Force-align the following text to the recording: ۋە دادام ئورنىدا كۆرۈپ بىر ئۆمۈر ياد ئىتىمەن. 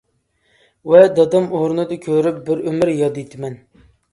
ۋە 0.91 1.01
دادام 1.19 1.51
ئورنىدا 1.59 1.99
كۆرۈپ 2.09 2.41
بىر 2.51 2.65
ئۆمۈر 2.71 2.93
ياد 2.99 3.21
ئىتىمەن. 3.25 3.63